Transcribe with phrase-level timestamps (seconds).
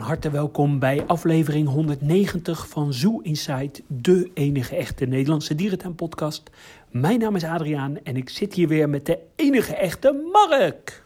[0.00, 6.50] Van harte welkom bij aflevering 190 van Zoo Inside, de enige echte Nederlandse dierentuinpodcast.
[6.90, 11.04] Mijn naam is Adriaan en ik zit hier weer met de enige echte Mark.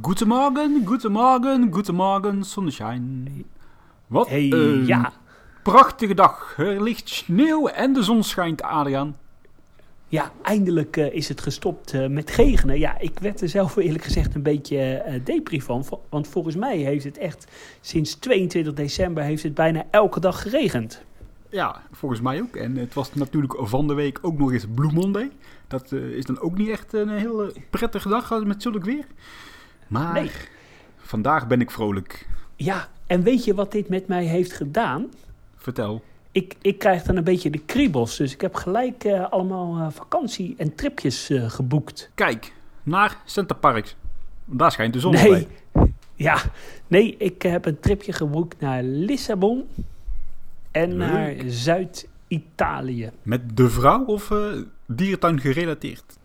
[0.00, 3.28] Goedemorgen, goedemorgen, goedemorgen, zonneschijn.
[4.06, 5.12] Wat Hey, een ja.
[5.62, 6.54] prachtige dag.
[6.58, 9.16] Er ligt sneeuw en de zon schijnt, Adriaan.
[10.08, 12.78] Ja, eindelijk eh, is het gestopt eh, met regenen.
[12.78, 15.84] Ja, ik werd er zelf eerlijk gezegd een beetje eh depri van.
[16.08, 17.46] Want volgens mij heeft het echt
[17.80, 21.04] sinds 22 december heeft het bijna elke dag geregend.
[21.50, 22.56] Ja, volgens mij ook.
[22.56, 25.30] En het was natuurlijk van de week ook nog eens Blue Monday.
[25.68, 29.04] Dat is dan ook niet echt een hele prettige dag met zulk weer.
[29.86, 30.30] Maar Nee.
[30.96, 32.28] vandaag ben ik vrolijk.
[32.56, 35.06] Ja, en weet je wat dit met mij heeft gedaan?
[35.56, 36.02] Vertel.
[36.36, 38.16] Ik, ik krijg dan een beetje de kriebels.
[38.16, 42.10] Dus ik heb gelijk eh, allemaal eh, vakantie en tripjes eh, geboekt.
[42.14, 42.52] Kijk,
[42.82, 43.96] naar Center Parks.
[44.44, 45.46] Daar schijnt de zon al bij.
[45.72, 46.42] Nee, ja,
[46.86, 49.64] nee, ik heb een tripje geboekt naar Lissabon
[50.70, 51.12] en Leuk.
[51.12, 53.10] naar Zuid-Italië.
[53.22, 54.32] Met de vrouw of
[54.86, 56.18] dierentuin gerelateerd?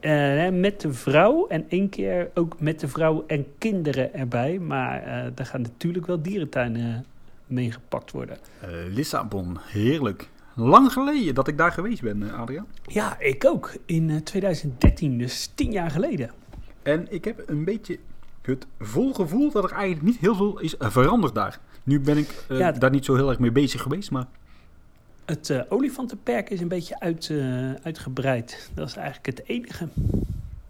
[0.51, 4.59] Met de vrouw en één keer ook met de vrouw en kinderen erbij.
[4.59, 7.05] Maar daar gaan natuurlijk wel dierentuinen
[7.51, 8.37] mee gepakt worden.
[8.59, 10.29] Eh, Lissabon, heerlijk.
[10.55, 12.67] Lang geleden dat ik daar geweest ben, eh, Adriaan.
[12.83, 13.73] Ja, ik ook.
[13.85, 16.31] In eh, 2013, dus tien jaar geleden.
[16.83, 17.99] En ik heb een beetje
[18.41, 21.59] het vol gevoel dat er eigenlijk niet heel veel is veranderd daar.
[21.83, 22.71] Nu ben ik eh, Ja.
[22.71, 24.25] daar niet zo heel erg mee bezig geweest, maar
[25.25, 28.71] Het eh, olifantenperk is een beetje uit, eh, uitgebreid.
[28.73, 29.87] Dat is eigenlijk het enige.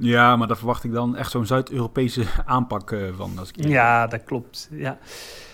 [0.01, 3.31] Ja, maar daar verwacht ik dan echt zo'n Zuid-Europese aanpak eh, van.
[3.37, 4.69] Als ik Ja, dat klopt.
[4.71, 4.97] Ja.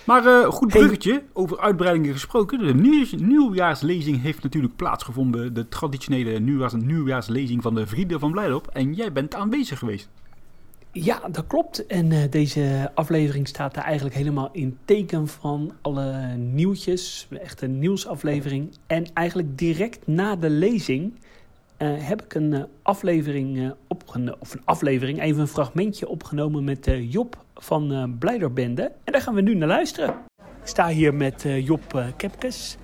[0.05, 0.81] Maar eh, goed Hey.
[0.81, 2.59] bruggetje, over uitbreidingen gesproken.
[2.59, 5.53] De nieuw- nieuwjaarslezing heeft natuurlijk plaatsgevonden.
[5.53, 8.67] De traditionele nieuwjaars nieuwjaarslezing van de Vrienden van Blijdorp.
[8.67, 10.09] En jij bent aanwezig geweest.
[10.91, 11.85] ja, dat klopt.
[11.85, 17.27] En eh, deze aflevering staat er eigenlijk helemaal in teken van alle nieuwtjes.
[17.41, 18.77] Echt een nieuwsaflevering.
[18.87, 21.13] En eigenlijk direct na de lezing
[21.77, 24.35] eh, heb ik een eh, aflevering eh, opgenomen.
[24.39, 28.91] Of een aflevering, even een fragmentje opgenomen met Job van Blijderbende.
[29.03, 30.15] En daar gaan we nu naar luisteren.
[30.61, 32.77] Ik sta hier met Job Kepkes.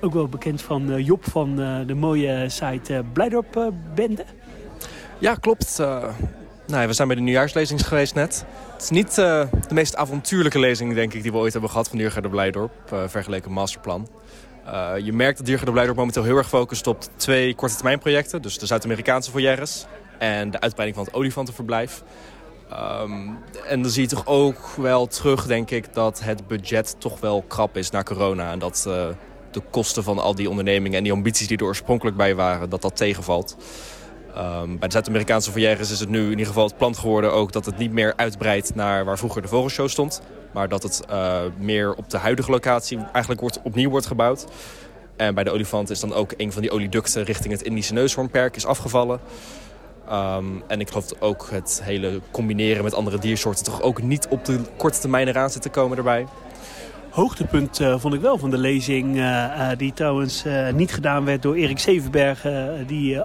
[0.00, 4.24] Ook wel bekend van Job van de mooie site eh Blijdorp eh, Bende.
[5.18, 5.78] Ja, klopt.
[6.66, 8.44] Nou, we zijn bij de nieuwjaarslezing geweest net.
[8.72, 11.98] Het is niet de meest avontuurlijke lezing, denk ik, die we ooit hebben gehad van
[11.98, 12.92] Diergaarde Blijdorp.
[12.92, 14.08] eh vergeleken masterplan.
[14.66, 18.42] Eh, je merkt dat Diergaarde Blijdorp momenteel heel erg focust op twee korte termijn projecten.
[18.42, 19.86] Dus de Zuid-Amerikaanse foyeres
[20.18, 22.02] en de uitbreiding van het olifantenverblijf.
[22.70, 23.28] Ehm,
[23.66, 27.42] en dan zie je toch ook wel terug, denk ik, dat het budget toch wel
[27.42, 28.50] krap is na corona.
[28.50, 29.06] En dat eh,
[29.50, 32.82] de kosten van al die ondernemingen en die ambities die er oorspronkelijk bij waren, dat
[32.82, 33.56] dat tegenvalt.
[34.36, 37.52] Ehm, bij de Zuid-Amerikaanse foyeres is het nu in ieder geval het plan geworden ook
[37.52, 40.22] dat het niet meer uitbreidt naar waar vroeger de vogelshow stond.
[40.52, 44.46] Maar dat het eh, meer op de huidige locatie eigenlijk wordt, opnieuw wordt gebouwd.
[45.16, 48.56] En bij de olifant is dan ook een van die olieducten richting het Indische neushoornperk
[48.56, 49.20] is afgevallen.
[50.08, 54.26] Ehm, en ik geloof dat ook het hele combineren met andere diersoorten toch ook niet
[54.30, 56.26] op de korte termijn eraan zit te komen erbij.
[57.10, 60.44] Hoogtepunt eh, vond ik wel van de lezing, eh, die trouwens
[60.74, 62.46] niet gedaan werd door Erik Zevenberg,
[62.86, 63.20] die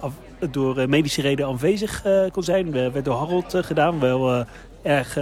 [0.50, 2.72] door eh, medische reden aanwezig eh, kon zijn.
[2.72, 4.46] Werd door Harold eh, gedaan, wel
[4.82, 5.14] erg,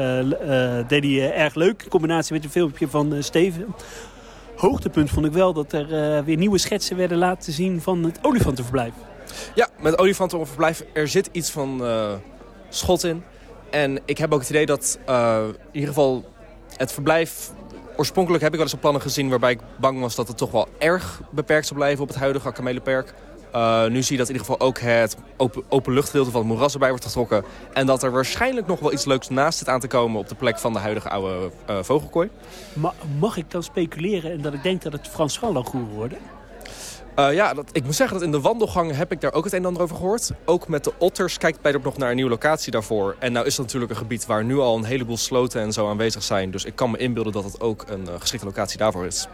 [0.88, 3.76] deed hij erg leuk, in combinatie met een filmpje van Steven.
[4.56, 8.94] Hoogtepunt vond ik wel dat er weer nieuwe schetsen werden laten zien van het olifantenverblijf.
[9.56, 11.82] Ja, met olifantenverblijf, er zit iets van
[12.70, 13.24] schot in.
[13.72, 16.26] En ik heb ook het idee dat in ieder geval
[16.78, 17.52] het verblijf...
[17.96, 20.52] Oorspronkelijk heb ik wel eens op plannen gezien waarbij ik bang was dat het toch
[20.52, 23.14] wel erg beperkt zou blijven op het huidige Akamelenperk.
[23.52, 26.74] Eh, nu zie je dat in ieder geval ook het open, openluchtgedeelte van het moeras
[26.74, 27.44] erbij wordt getrokken.
[27.74, 30.36] En dat er waarschijnlijk nog wel iets leuks naast zit aan te komen op de
[30.36, 32.30] plek van de huidige oude eh, vogelkooi.
[32.74, 36.18] Ma- mag ik dan speculeren en dat ik denk dat het Frans wordt worden?
[37.16, 39.54] Eh, ja, dat, ik moet zeggen dat in de wandelgang heb ik daar ook het
[39.54, 40.32] een en ander over gehoord.
[40.46, 43.16] Ook met de otters kijkt bij nog naar een nieuwe locatie daarvoor.
[43.20, 45.90] En nou is het natuurlijk een gebied waar nu al een heleboel sloten en zo
[45.90, 46.52] aanwezig zijn.
[46.52, 49.28] Dus ik kan me inbeelden dat het ook een geschikte locatie daarvoor is.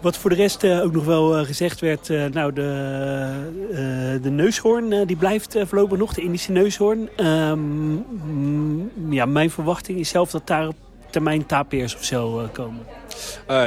[0.00, 4.30] Wat voor de rest eh, ook nog wel eh, gezegd werd, eh, nou de, de
[4.30, 7.08] neushoorn die blijft voorlopig nog, de Indische neushoorn.
[7.16, 10.74] Ehm, ja, mijn verwachting is zelf dat daar op
[11.10, 12.86] termijn tapeers of zo komen.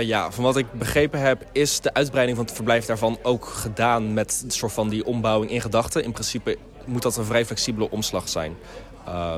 [0.02, 4.14] Ja, van wat ik begrepen heb is de uitbreiding van het verblijf daarvan ook gedaan
[4.14, 6.04] met een soort van die ombouwing in gedachten.
[6.04, 8.56] In principe moet dat een vrij flexibele omslag zijn.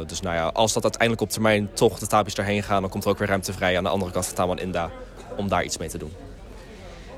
[0.07, 3.03] Dus nou ja, als dat uiteindelijk op termijn toch de tapies daarheen gaan, dan komt
[3.03, 4.89] er ook weer ruimte vrij aan de andere kant van Taman Inda
[5.37, 6.11] om daar iets mee te doen.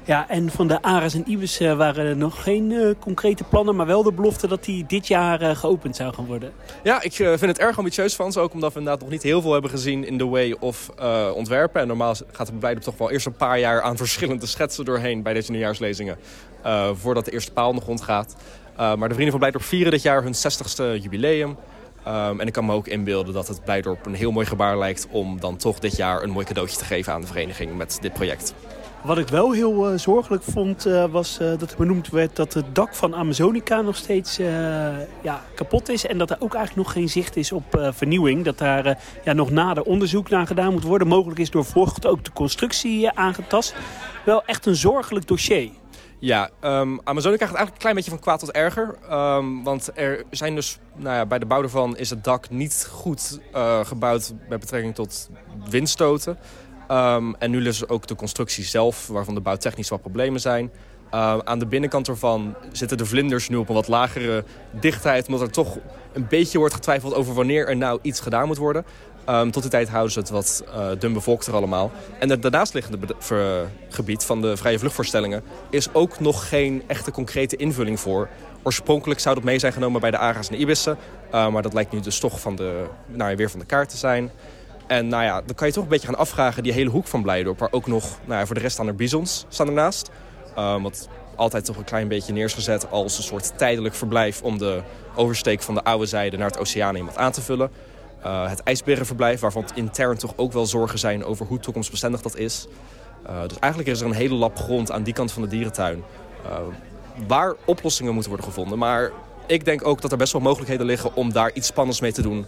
[0.08, 3.76] Ja, en van de Aras en Ibis eh, waren er nog geen eh, concrete plannen,
[3.76, 6.52] maar wel de belofte dat die dit jaar eh, geopend zou gaan worden.
[6.84, 8.40] Ja, ik vind het erg ambitieus van ze.
[8.40, 10.90] Ook omdat we inderdaad nog niet heel veel hebben gezien in de way of
[11.34, 11.82] ontwerpen.
[11.82, 15.24] En normaal gaat het Blijdorp toch wel eerst een paar jaar aan verschillende schetsen doorheen
[15.24, 16.18] bij deze nieuwjaarslezingen.
[16.94, 18.36] voordat de eerste paal nog rondgaat.
[18.78, 21.58] Maar de Vrienden van Blijdorp vieren dit jaar hun 60ste jubileum.
[22.08, 25.08] Um, en ik kan me ook inbeelden dat het Blijdorp een heel mooi gebaar lijkt...
[25.12, 28.14] om dan toch dit jaar een mooi cadeautje te geven aan de vereniging met dit
[28.14, 28.54] project.
[29.04, 32.54] Wat ik wel heel uh, zorgelijk vond, uh, was uh, dat er benoemd werd dat
[32.54, 34.38] het dak van Amazonica nog steeds
[35.22, 36.06] ja, kapot is.
[36.06, 38.46] En dat er ook eigenlijk nog geen zicht is op vernieuwing.
[38.46, 41.08] Dat daar ja, nog nader onderzoek naar gedaan moet worden.
[41.08, 43.76] Mogelijk is door vocht ook de constructie aangetast.
[44.26, 45.70] Wel echt een zorgelijk dossier.
[46.20, 48.96] Ja, um, Amazonica gaat eigenlijk een klein beetje van kwaad tot erger.
[49.12, 52.88] Um, want er zijn dus, nou ja, bij de bouw ervan is het dak niet
[52.92, 53.40] goed
[53.84, 55.30] gebouwd met betrekking tot
[55.70, 56.38] windstoten.
[56.92, 60.72] Um, en nu is ook de constructie zelf, waarvan de bouwtechnisch wat problemen zijn.
[61.14, 65.26] Uh, aan de binnenkant ervan zitten de vlinders nu op een wat lagere dichtheid...
[65.26, 65.78] omdat er toch
[66.14, 68.86] een beetje wordt getwijfeld over wanneer er nou iets gedaan moet worden.
[69.30, 71.92] Um, tot die tijd houden ze het wat uh, dun allemaal.
[72.20, 73.16] En het daarnaastliggende
[73.90, 75.44] gebied van de vrije vluchtvoorstellingen...
[75.70, 78.30] is ook nog geen echte concrete invulling voor.
[78.64, 80.98] Oorspronkelijk zou dat mee zijn genomen bij de Ara's en Ibissen.
[81.34, 83.98] Uh, maar dat lijkt nu dus toch van de, nou weer van de kaart te
[83.98, 84.32] zijn.
[84.88, 86.64] En nou ja, dan kan je toch een beetje gaan afvragen...
[86.64, 88.20] die hele hoek van Blijdorp, waar ook nog...
[88.26, 90.10] Nou ja, voor de rest staan er bizons staan ernaast.
[90.58, 94.42] Uh, wat altijd toch een klein beetje neergezet als een soort tijdelijk verblijf...
[94.42, 94.82] om de
[95.16, 97.72] oversteek van de oude zijde naar het oceaan wat aan te vullen.
[98.26, 102.68] Uh, het ijsberenverblijf, waarvan intern toch ook wel zorgen zijn over hoe toekomstbestendig dat is.
[103.30, 106.04] Uh, dus eigenlijk is er een hele lap grond aan die kant van de dierentuin.
[106.46, 106.58] Uh,
[107.28, 108.78] waar oplossingen moeten worden gevonden.
[108.78, 109.12] Maar
[109.48, 112.22] ik denk ook dat er best wel mogelijkheden liggen om daar iets spannends mee te
[112.22, 112.46] doen.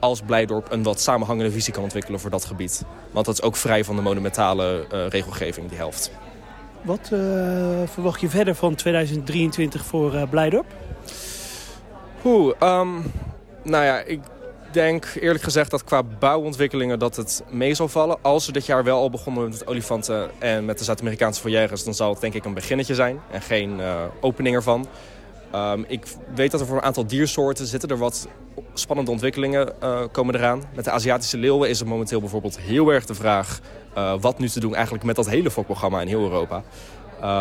[0.00, 2.84] Als Blijdorp een wat samenhangende visie kan ontwikkelen voor dat gebied.
[3.10, 6.10] Want dat is ook vrij van de monumentale regelgeving, die helft.
[6.82, 7.06] Wat
[7.84, 10.66] verwacht je verder van 2023 voor Blijdorp?
[12.24, 13.12] Oeh, um,
[13.62, 14.20] nou ja, ik
[14.72, 18.18] denk eerlijk gezegd dat qua bouwontwikkelingen dat het mee zal vallen.
[18.22, 21.84] Als we dit jaar wel al begonnen met olifanten en met de Zuid-Amerikaanse foyeres...
[21.84, 23.80] dan zal het denk ik een beginnetje zijn en geen
[24.20, 24.86] opening ervan.
[25.54, 28.28] Um, ik weet dat er voor een aantal diersoorten zitten er wat
[28.74, 30.62] spannende ontwikkelingen uh, komen eraan.
[30.74, 33.60] Met de Aziatische leeuwen is er momenteel bijvoorbeeld heel erg de vraag...
[33.96, 36.62] Uh, wat nu te doen eigenlijk met dat hele fokprogramma in heel Europa.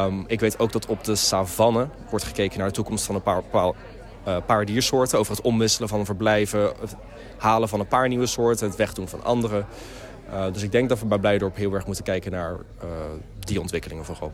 [0.06, 3.22] Um, ik weet ook dat op de savanne wordt gekeken naar de toekomst van een
[3.22, 5.20] paar, uh, paar diersoorten.
[5.20, 6.96] Over het omwisselen van verblijven, het
[7.38, 9.64] halen van een paar nieuwe soorten, het wegdoen van andere.
[10.52, 12.58] Dus ik denk dat we bij Blijdorp heel erg moeten kijken naar
[13.40, 14.32] die ontwikkelingen vooral.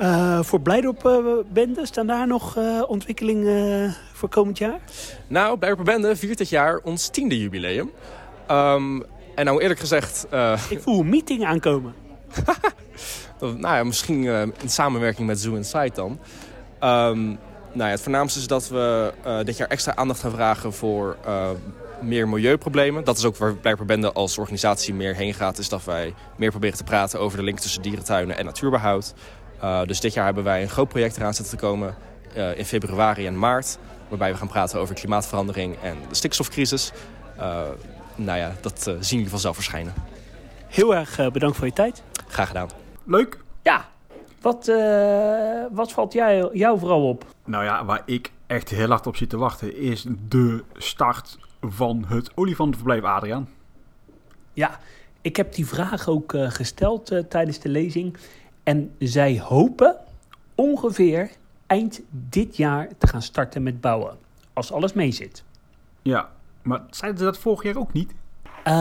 [0.00, 4.80] Uh, voor Blijdorp-bende, staan daar nog ontwikkelingen voor komend jaar?
[5.26, 7.90] Nou, Blijdorp-bende viert dit jaar ons tiende jubileum.
[8.50, 9.04] Um,
[9.34, 10.26] en nou eerlijk gezegd...
[10.70, 11.94] ik voel een meeting aankomen.
[13.40, 14.24] nou ja, misschien
[14.62, 16.18] in samenwerking met Zoo Insight dan.
[16.80, 17.38] Um,
[17.72, 21.16] nou ja, het voornaamste is dat we uh, dit jaar extra aandacht gaan vragen voor
[21.26, 21.50] uh,
[22.00, 23.04] meer milieuproblemen.
[23.04, 25.58] Dat is ook waar Blijkbaar als organisatie meer heen gaat.
[25.58, 29.14] Is dat wij meer proberen te praten over de link tussen dierentuinen en natuurbehoud.
[29.62, 31.94] Uh, dus dit jaar hebben wij een groot project eraan zitten te komen
[32.56, 33.78] in februari en maart.
[34.08, 36.92] Waarbij we gaan praten over klimaatverandering en de stikstofcrisis.
[38.14, 39.94] nou ja, dat zien jullie vanzelf verschijnen.
[40.66, 42.02] Heel erg bedankt voor je tijd.
[42.28, 42.68] Graag gedaan.
[43.04, 43.38] Leuk.
[43.62, 43.88] Ja,
[44.40, 47.24] wat, uh, wat valt jij, jou vooral op?
[47.44, 52.04] Nou ja, waar ik echt heel hard op zit te wachten is de start van
[52.08, 53.48] het olifantenverblijf Adriaan.
[54.52, 54.78] Ja,
[55.20, 58.16] ik heb die vraag ook uh, gesteld uh, tijdens de lezing.
[58.68, 59.96] En zij hopen
[60.54, 61.30] ongeveer
[61.66, 64.16] eind dit jaar te gaan starten met bouwen.
[64.52, 65.44] Als alles mee zit.
[66.02, 66.30] Ja,
[66.62, 68.14] maar zeiden ze dat vorig jaar ook niet?
[68.64, 68.74] Uh,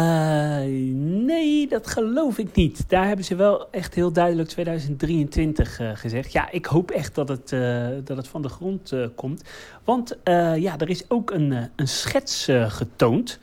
[1.25, 2.89] nee, dat geloof ik niet.
[2.89, 6.31] Daar hebben ze wel echt heel duidelijk 2023 uh, gezegd.
[6.31, 9.43] Ja, ik hoop echt dat het, uh, dat het van de grond komt.
[9.83, 10.17] Want
[10.55, 13.39] ja, er is ook een, een schets getoond.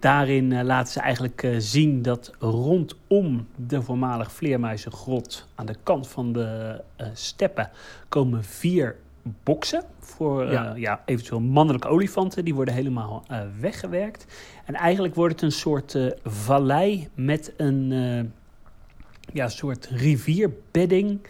[0.00, 5.46] Daarin laten ze eigenlijk zien dat rondom de voormalig vleermuizengrot...
[5.54, 6.80] aan de kant van de
[7.12, 7.70] steppen
[8.08, 8.96] komen vier
[9.42, 10.74] boksen voor ja.
[10.74, 12.44] Uh, ja, eventueel mannelijke olifanten.
[12.44, 14.26] Die worden helemaal uh, weggewerkt.
[14.64, 17.92] En eigenlijk wordt het een soort uh, vallei met een
[19.32, 21.20] ja, soort rivierbedding.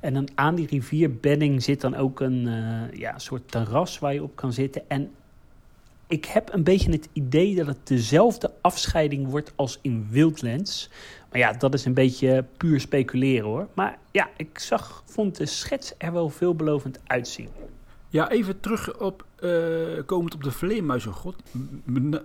[0.00, 2.48] En dan aan die rivierbedding zit dan ook een
[2.92, 4.82] ja, soort terras waar je op kan zitten.
[4.88, 5.10] En
[6.08, 10.90] ik heb een beetje het idee dat het dezelfde afscheiding wordt als in Wildlands.
[11.30, 13.68] Maar ja, dat is een beetje puur speculeren hoor.
[13.74, 17.48] Maar ja, ik zag, vond de schets er wel veelbelovend uitzien.
[18.08, 19.52] Ja, even terug op, uh,
[20.06, 21.36] komend op de vleermuizengrot.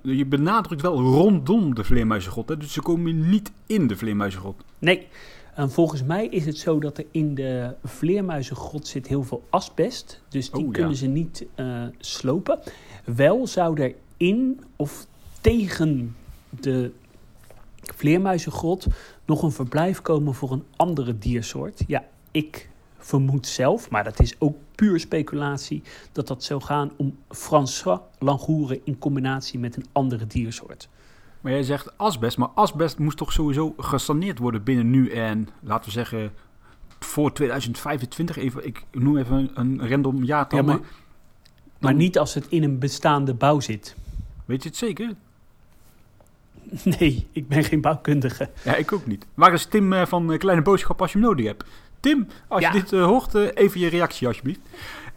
[0.03, 2.57] Je benadrukt wel rondom de vleermuizengrot, hè?
[2.57, 4.63] dus ze komen niet in de vleermuizengrot.
[4.79, 5.07] Nee,
[5.55, 10.21] En volgens mij is het zo dat er in de vleermuizengrot zit heel veel asbest.
[10.29, 10.71] Dus die Oh, ja.
[10.71, 12.59] kunnen ze niet eh, slopen.
[13.03, 15.07] Wel zou er in of
[15.41, 16.15] tegen
[16.49, 16.91] de
[17.79, 18.87] vleermuizengrot
[19.25, 21.83] nog een verblijf komen voor een andere diersoort.
[21.87, 27.17] Ja, ik vermoed zelf, maar dat is ook puur speculatie, dat dat zou gaan om
[27.29, 30.89] François Langoeren in combinatie met een andere diersoort.
[31.43, 35.85] Maar jij zegt asbest, maar asbest moest toch sowieso gesaneerd worden binnen nu en, laten
[35.85, 36.31] we zeggen,
[36.99, 38.37] voor 2025.
[38.37, 40.87] Even, ik noem even een, een random jaartal, Ja, maar- maar
[41.79, 43.95] Maar niet als het in een bestaande bouw zit.
[44.45, 45.13] weet je het zeker?
[46.99, 48.49] Nee, ik ben geen bouwkundige.
[48.63, 49.25] Ja, ik ook niet.
[49.33, 51.63] Waar is Tim eh, van eh, Kleine Boodschap als je hem nodig hebt?
[51.99, 52.73] Tim, als Ja.
[52.73, 54.59] je dit eh, hoort, even je reactie alsjeblieft.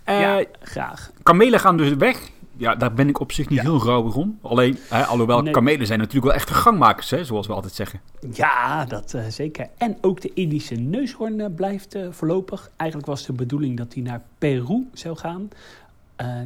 [0.04, 1.10] Eh, ja, graag.
[1.22, 2.30] Kamelen gaan dus weg.
[2.58, 3.64] Ja, daar ben ik op zich niet Ja.
[3.64, 4.38] heel rauwig om.
[4.42, 5.52] Alleen, hè, alhoewel Nee.
[5.52, 8.00] kamelen zijn natuurlijk wel echte gangmakers, hè, zoals we altijd zeggen.
[8.32, 9.68] Ja, dat eh, zeker.
[9.78, 12.70] En ook de Indische neushoorn eh, blijft eh, voorlopig.
[12.76, 15.48] Eigenlijk was de bedoeling dat hij naar Peru zou gaan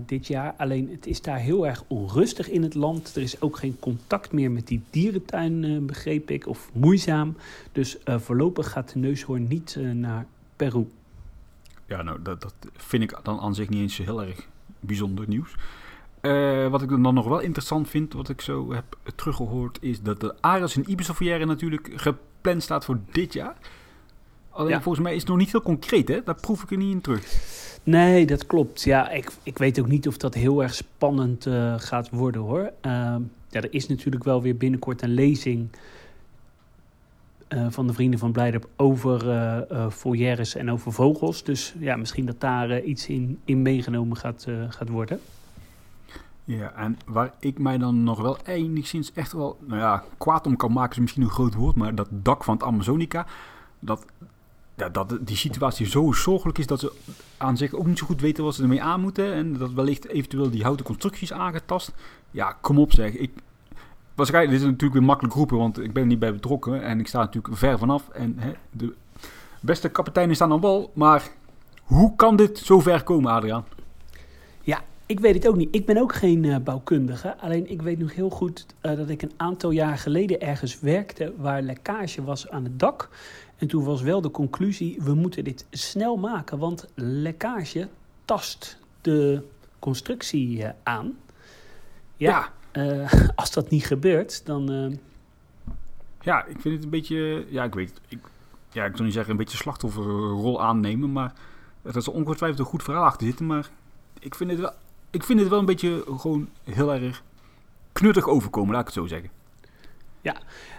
[0.07, 0.55] dit jaar.
[0.57, 3.17] Alleen het is daar heel erg onrustig in het land.
[3.17, 7.37] Er is ook geen contact meer met die dierentuin, begreep ik, of moeizaam.
[7.73, 10.27] Dus voorlopig gaat de neushoorn niet naar
[10.57, 10.87] Peru.
[11.87, 14.47] Ja, nou, dat, dat vind ik dan aan zich niet eens heel erg
[14.81, 15.55] bijzonder nieuws.
[16.21, 18.85] Eh, wat ik dan nog wel interessant vind, wat ik zo heb
[19.15, 23.57] teruggehoord, is dat de Ares en Ibiza natuurlijk gepland staat voor dit jaar.
[24.51, 24.81] Alleen Ja.
[24.81, 26.23] volgens mij is het nog niet heel concreet, hè?
[26.25, 27.25] Daar proef ik er niet in terug.
[27.83, 28.83] Nee, dat klopt.
[28.83, 32.73] Ja, ik, ik weet ook niet of dat heel erg spannend eh, gaat worden hoor.
[32.81, 35.69] Ehm, ja, er is natuurlijk wel weer binnenkort een lezing
[37.49, 39.21] eh, van de Vrienden van Blijdorp over
[39.93, 41.43] foyeres en over vogels.
[41.45, 45.21] Dus ja, misschien dat daar iets in, in meegenomen gaat, gaat worden.
[46.59, 50.57] Ja, en waar ik mij dan nog wel enigszins echt wel, nou ja, kwaad om
[50.57, 53.27] kan maken is misschien een groot woord, maar dat dak van het Amazonica,
[53.79, 54.07] dat,
[54.77, 56.93] ja, dat die situatie zo zorgelijk is dat ze
[57.37, 60.09] aan zich ook niet zo goed weten wat ze ermee aan moeten en dat wellicht
[60.09, 61.93] eventueel die houten constructies aangetast.
[62.31, 63.13] Ja, kom op zeg.
[63.13, 63.33] Ik,
[64.15, 67.01] waarschijnlijk, dit is natuurlijk weer makkelijk roepen, want ik ben er niet bij betrokken en
[67.01, 68.95] ik sta natuurlijk ver vanaf en hè, de
[69.61, 71.31] beste kapiteinen staan aan wal, maar
[71.83, 73.65] hoe kan dit zo ver komen, Adriaan?
[75.11, 75.75] Ik weet het ook niet.
[75.75, 77.37] Ik ben ook geen eh, bouwkundige.
[77.39, 81.33] Alleen ik weet nog heel goed eh, dat ik een aantal jaar geleden ergens werkte
[81.37, 83.09] waar lekkage was aan het dak.
[83.57, 87.89] En toen was wel de conclusie: we moeten dit snel maken, want lekkage
[88.25, 89.43] tast de
[89.79, 91.19] constructie eh, aan.
[92.17, 92.53] Ja,
[93.35, 94.99] als dat niet gebeurt, dan.
[96.21, 97.47] Ja, ik vind het een beetje.
[97.49, 98.01] Ja, ik weet het.
[98.09, 98.19] Ik,
[98.73, 101.13] ja, ik zou niet zeggen een beetje slachtofferrol aannemen.
[101.13, 101.33] Maar
[101.83, 103.47] er zal ongetwijfeld een goed verhaal achter zitten.
[103.47, 103.71] Maar
[104.19, 104.73] ik vind het wel,
[105.11, 107.23] ik vind het wel een beetje gewoon heel erg
[107.93, 109.31] knuttig overkomen, laat ik het zo zeggen.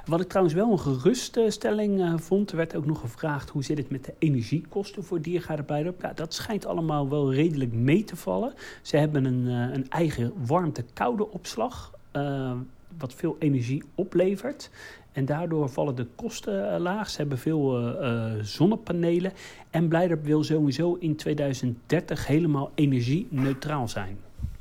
[0.06, 3.78] Wat ik trouwens wel een geruststelling eh, vond, er werd ook nog gevraagd hoe zit
[3.78, 6.02] het met de energiekosten voor Diergaarde Blijdorp.
[6.02, 8.54] Ja, dat schijnt allemaal wel redelijk mee te vallen.
[8.82, 12.54] Ze hebben een, eh, een eigen warmte-koude opslag, eh,
[12.98, 14.70] wat veel energie oplevert.
[15.12, 17.10] En daardoor vallen de kosten eh, laag.
[17.10, 19.34] Ze hebben veel eh, eh, zonnepanelen.
[19.70, 24.18] En Blijdorp wil sowieso in 2030 helemaal energie-neutraal zijn.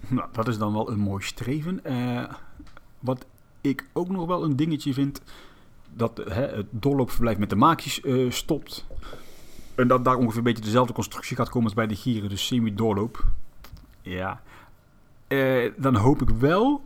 [0.09, 1.83] Nou, dat is dan wel een mooi streven.
[2.99, 3.27] Wat
[3.61, 5.23] ik ook nog wel een dingetje vind.
[5.95, 8.87] Dat hè, het doorloopverblijf met de maakjes stopt.
[9.75, 12.29] En dat daar ongeveer een beetje dezelfde constructie gaat komen als bij de gieren.
[12.29, 13.25] Dus semi-doorloop.
[14.03, 14.41] Ja.
[15.77, 16.83] Dan hoop ik wel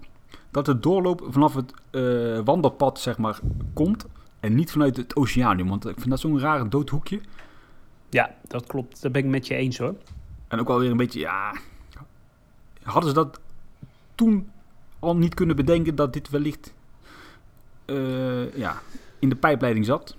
[0.54, 3.38] dat de doorloop vanaf het eh, wandelpad zeg maar
[3.72, 4.06] komt.
[4.40, 5.68] En niet vanuit het oceanium.
[5.68, 7.20] Want ik vind dat zo'n rare doodhoekje.
[8.10, 9.02] Ja, dat klopt.
[9.02, 9.94] Daar ben ik met je eens hoor.
[10.48, 11.54] En ook wel weer een beetje, ja.
[12.82, 13.40] Hadden ze dat
[14.14, 14.50] toen
[14.98, 16.74] al niet kunnen bedenken dat dit wellicht
[17.84, 18.76] eh, ja,
[19.18, 20.16] in de pijpleiding zat?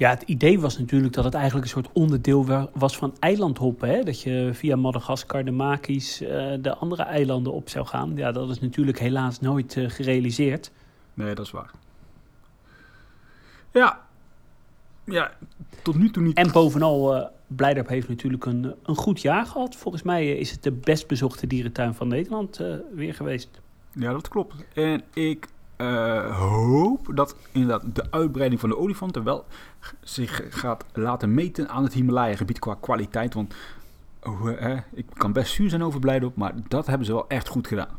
[0.00, 3.88] Ja, het idee was natuurlijk dat het eigenlijk een soort onderdeel wa- was van eilandhoppen.
[3.88, 4.02] Hè?
[4.02, 6.28] Dat je via Madagaskar, de Maki's, eh,
[6.60, 8.12] de andere eilanden op zou gaan.
[8.16, 10.70] Ja, dat is natuurlijk helaas nooit eh, gerealiseerd.
[11.14, 11.70] Nee, dat is waar.
[13.72, 14.00] Ja.
[15.04, 15.32] Ja,
[15.82, 16.36] tot nu toe niet.
[16.36, 19.76] En bovenal, Blijdorp heeft natuurlijk een, een goed jaar gehad.
[19.76, 22.60] Volgens mij is het de best bezochte dierentuin van Nederland
[22.94, 23.60] weer geweest.
[23.92, 24.54] Ja, dat klopt.
[24.74, 25.48] En ik
[25.80, 29.44] eh, hoop dat inderdaad de uitbreiding van de olifanten wel
[30.00, 33.34] zich gaat laten meten aan het Himalaya-gebied qua kwaliteit.
[33.34, 33.54] Want
[34.22, 37.48] oh, eh, ik kan best zuur zijn over Blijdorp, maar dat hebben ze wel echt
[37.48, 37.98] goed gedaan.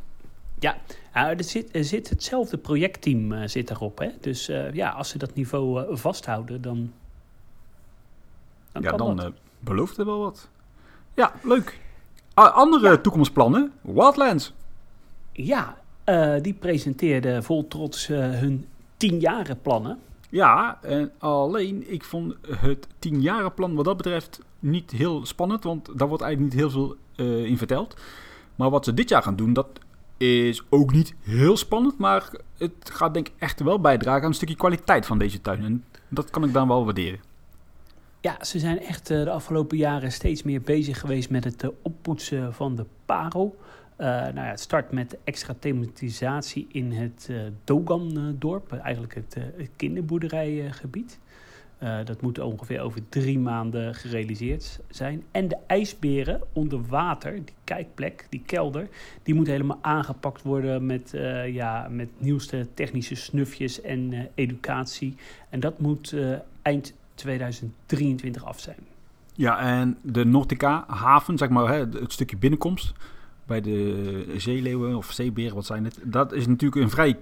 [0.61, 0.77] Ja,
[1.13, 3.97] er, zit, er zit hetzelfde projectteam eh, zit erop.
[3.97, 4.09] Hè?
[4.19, 6.91] Dus eh, ja, als ze dat niveau eh, vasthouden, dan,
[8.71, 10.49] dan ja, dan eh, belooft er wel wat.
[11.13, 11.79] Ja, leuk.
[12.33, 13.71] Andere toekomstplannen?
[13.81, 14.53] Wildlands.
[15.31, 15.77] Ja,
[16.11, 18.65] eh, die presenteerde vol trots eh, hun
[18.97, 19.99] tienjaren plannen.
[20.29, 26.07] Ja, en alleen ik vond het tienjarenplan wat dat betreft niet heel spannend, want daar
[26.07, 27.95] wordt eigenlijk niet heel veel uh, in verteld.
[28.55, 29.67] Maar wat ze dit jaar gaan doen, dat
[30.17, 34.33] is ook niet heel spannend, maar het gaat denk ik echt wel bijdragen aan een
[34.33, 35.63] stukje kwaliteit van deze tuin.
[35.63, 37.19] En dat kan ik dan wel waarderen.
[38.21, 42.75] Ja, ze zijn echt de afgelopen jaren steeds meer bezig geweest met het oppoetsen van
[42.75, 43.55] de parel.
[44.01, 49.69] Uh, nou ja, het start met extra thematisatie in het uh, Dogan-dorp, eigenlijk het, het
[49.75, 51.19] kinderboerderijgebied.
[51.79, 55.23] dat moet ongeveer over drie maanden gerealiseerd zijn.
[55.31, 58.87] En de ijsberen onder water, die kijkplek, die kelder,
[59.23, 61.13] die moet helemaal aangepakt worden met,
[61.45, 65.15] ja, met nieuwste technische snufjes en educatie.
[65.49, 66.15] En dat moet
[66.61, 68.79] eind 2023 af zijn.
[69.33, 72.93] Ja, en de Nortica haven, zeg maar, hè, het stukje binnenkomst
[73.51, 75.99] bij de zeeleeuwen of zeeberen, wat zijn het?
[76.03, 77.17] Dat is natuurlijk een vrij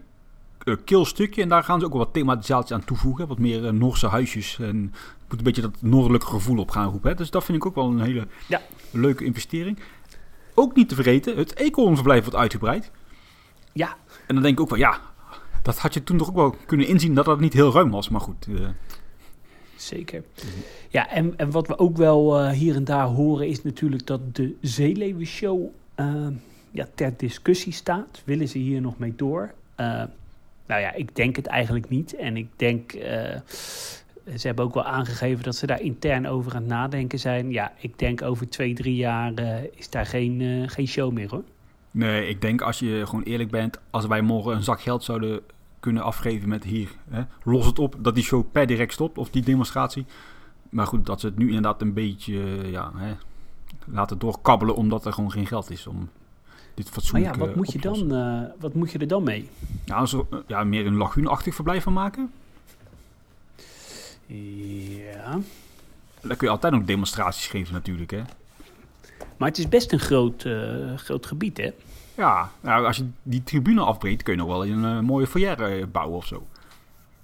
[0.63, 1.41] uh, kil stukje.
[1.41, 3.27] En daar gaan ze ook wat thematisatie aan toevoegen.
[3.27, 4.59] Wat meer uh, Noorse huisjes.
[4.59, 4.93] En
[5.29, 7.09] moet een beetje dat noordelijke gevoel op gaan roepen.
[7.09, 7.15] Hè?
[7.15, 8.61] Dus dat vind ik ook wel een hele ja.
[8.91, 9.79] leuke investering.
[10.53, 12.91] Ook niet te vergeten, het eekhoornverblijf wordt uitgebreid.
[13.73, 13.97] Ja.
[14.27, 14.99] En dan denk ik ook wel, ja,
[15.61, 18.09] dat had je toen toch ook wel kunnen inzien dat dat niet heel ruim was.
[18.09, 18.47] Maar goed.
[18.47, 18.67] Uh,
[19.75, 20.23] Zeker.
[20.89, 24.55] Ja, en, en wat we ook wel hier en daar horen is natuurlijk dat de
[24.61, 26.27] Zeeleeuwenshow uh,
[26.71, 28.21] ja, ter discussie staat.
[28.25, 29.53] Willen ze hier nog mee door?
[29.77, 30.03] Uh,
[30.65, 32.15] nou ja, ik denk het eigenlijk niet.
[32.15, 33.01] En ik denk, uh,
[34.37, 37.51] ze hebben ook wel aangegeven dat ze daar intern over aan het nadenken zijn.
[37.51, 39.33] Ja, ik denk over twee, drie jaar
[39.75, 41.43] is daar geen, geen show meer hoor.
[41.91, 45.41] Nee, ik denk als je gewoon eerlijk bent, als wij morgen een zak geld zouden
[45.79, 49.29] kunnen afgeven met hier, hè, los het op dat die show per direct stopt of
[49.29, 50.05] die demonstratie.
[50.69, 53.13] Maar goed, dat ze het nu inderdaad een beetje, ja, hè,
[53.85, 56.09] laten doorkabbelen omdat er gewoon geen geld is om
[56.73, 59.49] dit fatsoenlijk Maar ja, wat moet, je dan, uh, wat moet je er dan mee?
[59.85, 62.31] Nou, zo, uh, ja, meer een laguunachtig verblijf van maken.
[64.25, 65.39] Ja.
[66.21, 68.21] Dan kun je altijd nog demonstraties geven natuurlijk, hè.
[69.37, 71.71] Maar het is best een groot, uh, groot gebied, hè?
[72.15, 76.17] Ja, nou, als je die tribune afbreekt, kun je nog wel een mooie foyer bouwen
[76.17, 76.47] of zo.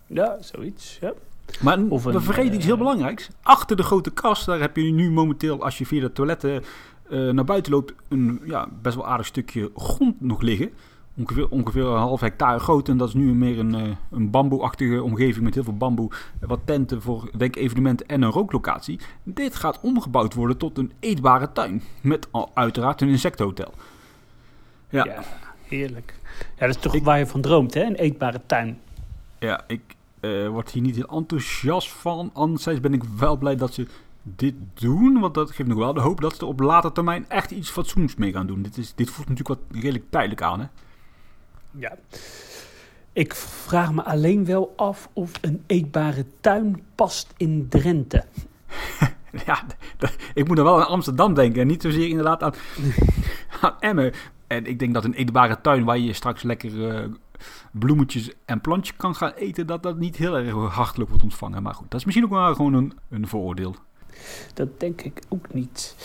[0.07, 1.13] Ja, zoiets, ja.
[1.61, 3.29] Maar of we vergeten iets heel belangrijks.
[3.41, 6.63] Achter de grote kast, daar heb je nu momenteel, als je via de toiletten
[7.09, 10.69] uh, naar buiten loopt, een ja, best wel aardig stukje grond nog liggen.
[11.17, 12.89] Ongeveer, ongeveer een half hectare groot.
[12.89, 16.11] En dat is nu meer een, uh, een bamboeachtige omgeving met heel veel bamboe.
[16.39, 18.99] Wat tenten voor denk evenementen en een rooklocatie.
[19.23, 21.81] Dit gaat omgebouwd worden tot een eetbare tuin.
[22.01, 23.73] Met al, uiteraard een insectenhotel.
[24.89, 25.05] Ja.
[25.05, 25.23] ja,
[25.67, 26.19] heerlijk.
[26.57, 27.83] Ja, dat is toch ik, waar je van droomt, hè?
[27.83, 28.79] Een eetbare tuin.
[29.39, 29.94] Ja, ik,
[30.25, 32.29] uh, word hier niet heel enthousiast van.
[32.33, 33.87] Anderzijds ben ik wel blij dat ze
[34.23, 35.19] dit doen.
[35.19, 38.15] Want dat geeft nog wel de hoop dat ze op later termijn echt iets fatsoens
[38.15, 38.61] mee gaan doen.
[38.61, 40.65] Dit, is, dit voelt natuurlijk wat redelijk tijdelijk aan, hè?
[41.71, 41.97] Ja.
[43.13, 48.23] Ik vraag me alleen wel af of een eetbare tuin past in Drenthe.
[49.45, 49.63] ja,
[50.33, 52.53] ik moet dan wel aan Amsterdam denken en niet zozeer inderdaad aan,
[53.61, 54.13] aan Emmen.
[54.47, 57.13] En ik denk dat een eetbare tuin waar je straks lekker uh,
[57.71, 61.63] bloemetjes en plantjes kan gaan eten, dat dat niet heel erg hartelijk wordt ontvangen.
[61.63, 63.75] Maar goed, dat is misschien ook wel gewoon een, een vooroordeel.
[64.53, 65.95] Dat denk ik ook niet.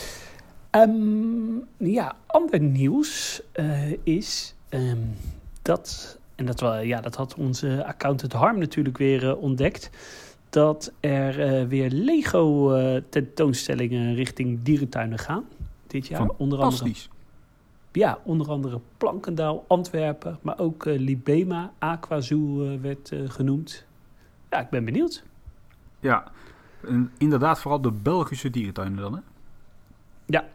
[0.71, 5.15] Um, ja, ander nieuws uh, is um,
[5.61, 9.89] dat, en dat, wel, ja, dat had onze accountant Harm natuurlijk weer uh, ontdekt,
[10.49, 12.71] dat er uh, weer Lego
[13.09, 15.43] tentoonstellingen richting dierentuinen gaan
[15.87, 16.29] dit jaar.
[16.37, 16.91] Onder andere
[17.91, 23.85] ja, onder andere Plankendaal, Antwerpen, maar ook uh, Libema, Aquazoo uh, werd uh, genoemd.
[24.49, 25.23] Ja, ik ben benieuwd.
[25.99, 26.31] Ja,
[26.87, 29.19] en inderdaad vooral de Belgische dierentuinen dan, hè?
[30.25, 30.45] Ja.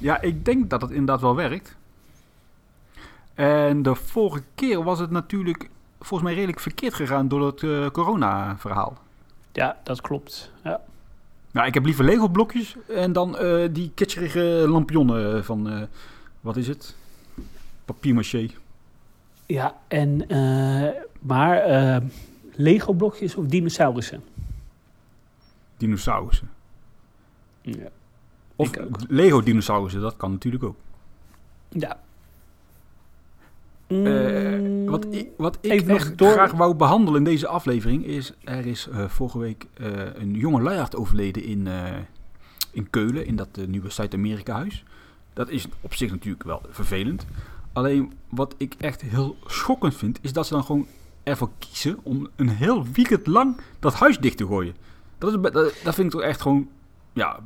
[0.00, 1.76] Ja, ik denk dat het inderdaad wel werkt.
[3.34, 8.98] En de vorige keer was het natuurlijk volgens mij redelijk verkeerd gegaan door het corona-verhaal.
[9.52, 10.52] Ja, dat klopt.
[10.64, 10.80] Ja.
[11.56, 15.82] Nou, ik heb liever Lego blokjes en dan uh, die kitscherige lampionnen van, uh,
[16.40, 16.96] wat is het?
[17.84, 18.48] Papiermaché.
[19.46, 20.88] Ja, en, uh,
[21.20, 22.02] maar
[22.54, 24.22] Lego blokjes of dinosaurussen?
[25.76, 26.50] Dinosaurussen.
[27.60, 27.88] Ja.
[28.56, 28.70] Of
[29.08, 30.76] Lego dinosaurussen, dat kan natuurlijk ook.
[31.68, 32.00] Ja,
[33.88, 36.32] uh, wat ik, wat ik echt door...
[36.32, 38.32] graag wou behandelen in deze aflevering is...
[38.44, 41.68] er is uh, vorige week uh, een jonge luiaard overleden in,
[42.72, 43.26] in Keulen...
[43.26, 44.84] in dat nieuwe Zuid-Amerika-huis.
[45.32, 47.26] Dat is op zich natuurlijk wel vervelend.
[47.72, 50.18] Alleen wat ik echt heel schokkend vind...
[50.22, 50.86] is dat ze dan gewoon
[51.22, 54.74] ervoor kiezen om een heel weekend lang dat huis dicht te gooien.
[55.18, 56.68] Dat, is, dat, dat vind ik toch echt gewoon...
[57.12, 57.38] Ja,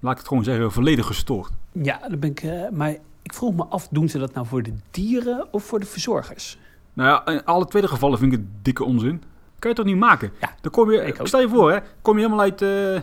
[0.00, 1.50] laat ik het gewoon zeggen, volledig gestoord.
[1.72, 2.70] Ja, dan ben ik...
[2.72, 5.86] maar ik vroeg me af, doen ze dat nou voor de dieren of voor de
[5.86, 6.58] verzorgers?
[6.92, 9.22] Nou ja, in alle tweede gevallen vind ik het dikke onzin.
[9.58, 10.30] kan je toch niet maken?
[10.40, 11.26] Ja, Dan kom je, ik ook.
[11.26, 13.00] stel je voor, hè, kom je helemaal uit eh,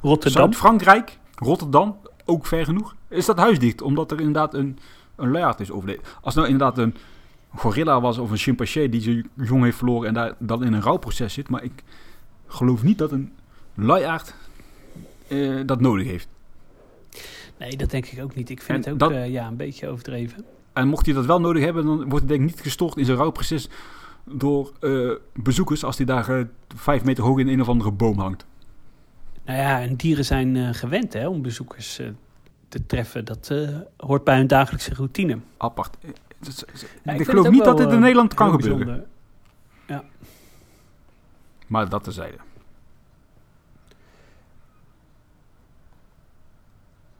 [0.00, 0.42] Rotterdam.
[0.42, 2.94] Zuid-Frankrijk, Rotterdam, ook ver genoeg.
[3.08, 4.78] Is dat huis dicht, omdat er inderdaad een,
[5.16, 6.02] een luiaard is overleden.
[6.20, 6.94] Als nou inderdaad een
[7.54, 10.82] gorilla was of een chimpansee die zijn jong heeft verloren en daar dan in een
[10.82, 11.48] rouwproces zit.
[11.48, 11.82] Maar ik
[12.46, 13.32] geloof niet dat een
[13.74, 14.34] luiaard
[15.28, 16.28] eh, dat nodig heeft.
[17.58, 18.50] Nee, dat denk ik ook niet.
[18.50, 20.44] Ik vind En het ook dat- eh, ja, een beetje overdreven.
[20.72, 23.04] En mocht hij dat wel nodig hebben, dan wordt hij denk ik niet gestort in
[23.04, 23.68] zijn rouwproces
[24.24, 26.44] door eh, bezoekers als hij daar eh,
[26.76, 28.46] vijf meter hoog in een of andere boom hangt.
[29.44, 32.00] Nou ja, en dieren zijn gewend hè, om bezoekers
[32.68, 33.24] te treffen.
[33.24, 33.52] Dat
[33.96, 35.38] hoort bij hun dagelijkse routine.
[35.56, 35.96] Apart.
[36.00, 38.86] Ja, ik vind geloof niet dat dit in Nederland kan gebeuren.
[38.86, 39.06] bijzonder.
[41.66, 42.36] Maar dat terzijde.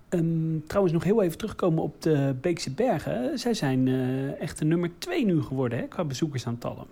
[0.08, 3.38] Ehm, trouwens, nog heel even terugkomen op de Beekse Bergen.
[3.38, 6.86] Zij zijn eh, echt de nummer twee nu geworden hè, qua bezoekersaantallen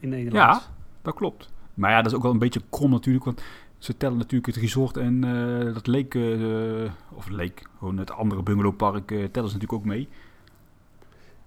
[0.00, 0.62] in Nederland.
[0.62, 0.62] Ja.
[1.02, 1.50] Dat klopt.
[1.74, 3.42] Maar ja, dat is ook wel een beetje krom natuurlijk, want
[3.78, 6.22] ze tellen natuurlijk het resort en eh, dat leek, eh,
[7.14, 10.08] of leek, gewoon het andere bungalowpark, tellen ze natuurlijk ook mee.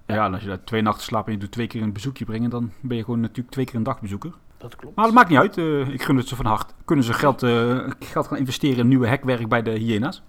[0.05, 2.25] Ja, en als je daar twee nachten slaapt en je doet twee keer een bezoekje
[2.25, 4.33] brengen, dan ben je gewoon natuurlijk twee keer een dagbezoeker.
[4.57, 4.95] Dat klopt.
[4.95, 5.57] Maar dat maakt niet uit,
[5.93, 6.73] ik gun het ze van hart.
[6.85, 7.39] Kunnen ze geld,
[7.99, 10.23] geld gaan investeren in nieuwe hekwerk bij de hyena's?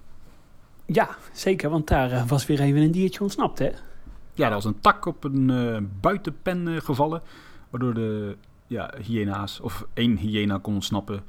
[0.87, 3.71] Ja, zeker, want daar eh, was weer even een diertje ontsnapt, hè?
[4.35, 7.23] Ja, er was een tak op een eh, buitenpen eh, gevallen,
[7.71, 11.23] waardoor de ja, hyena's, of één hyena kon ontsnappen.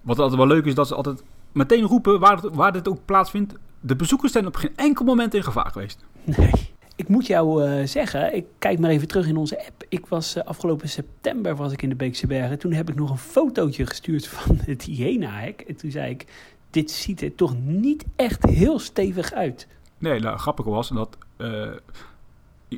[0.00, 1.22] Wat altijd wel leuk is, dat ze altijd
[1.52, 3.54] meteen roepen waar, het, waar dit ook plaatsvindt.
[3.80, 6.04] De bezoekers zijn op geen enkel moment in gevaar geweest.
[6.24, 6.52] Nee.
[6.96, 9.84] Ik moet jou zeggen, ik kijk maar even terug in onze app.
[9.88, 12.58] Ik was afgelopen september was ik in de Beekse Bergen.
[12.58, 15.60] Toen heb ik nog een fotootje gestuurd van het hyena-hek.
[15.60, 16.26] En toen zei ik,
[16.70, 19.66] dit ziet er toch niet echt heel stevig uit.
[19.98, 21.70] Nee, nou, grappig was dat eh,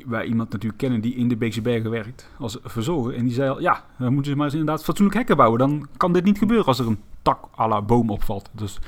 [0.05, 3.15] wij iemand natuurlijk kennen die in de Beekse Bergen werkt als verzorger.
[3.15, 5.59] En die zei al, ja, dan moeten ze maar eens inderdaad fatsoenlijk hekken bouwen.
[5.59, 8.49] Dan kan dit niet gebeuren als er een tak à la boom opvalt.
[8.51, 8.79] Dus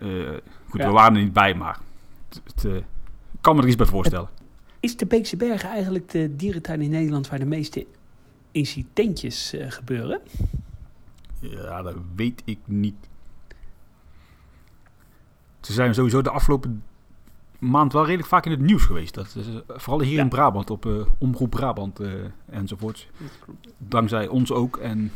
[0.00, 0.08] eh,
[0.68, 0.86] goed, Ja.
[0.86, 1.78] we waren er niet bij, maar
[2.44, 2.84] het, eh, ik
[3.40, 4.28] kan me er iets bij voorstellen.
[4.80, 7.86] Is de Beekse Bergen eigenlijk de dierentuin in Nederland waar de meeste
[8.52, 10.20] incidentjes gebeuren?
[11.40, 13.08] Ja, dat weet ik niet.
[15.60, 16.82] Ze zijn sowieso de afgelopen
[17.58, 19.14] maand wel redelijk vaak in het nieuws geweest.
[19.14, 20.22] Dat is, eh, vooral hier Ja.
[20.22, 22.10] in Brabant, op eh, Omroep Brabant eh,
[22.50, 23.08] enzovoorts.
[23.78, 25.12] Dankzij ons ook en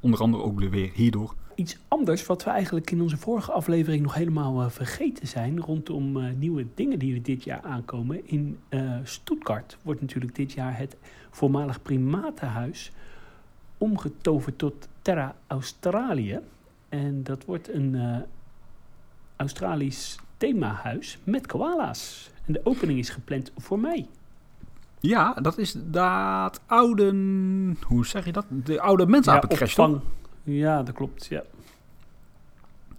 [0.00, 1.34] onder andere ook weer hierdoor.
[1.54, 6.66] Iets anders wat we eigenlijk in onze vorige aflevering nog helemaal vergeten zijn rondom nieuwe
[6.74, 8.28] dingen die er dit jaar aankomen.
[8.28, 8.58] In
[9.04, 10.96] Stuttgart wordt natuurlijk dit jaar het
[11.30, 12.92] voormalig primatenhuis
[13.78, 16.40] omgetoverd tot Terra Australië.
[16.88, 18.24] En dat wordt een
[19.40, 22.30] Australisch themahuis met koala's.
[22.46, 24.08] En de opening is gepland voor mei.
[24.98, 27.04] Ja, dat is dat oude...
[27.86, 28.44] Hoe zeg je dat?
[28.48, 29.86] De oude mensapencrash, toch?
[29.86, 30.04] opvang.
[30.42, 31.26] Ja, dat klopt.
[31.26, 31.42] Ja.